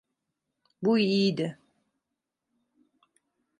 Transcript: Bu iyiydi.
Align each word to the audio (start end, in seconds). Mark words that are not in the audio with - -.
Bu 0.81 0.97
iyiydi. 0.99 1.59